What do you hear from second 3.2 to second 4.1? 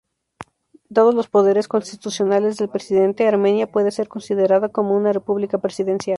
Armenia puede ser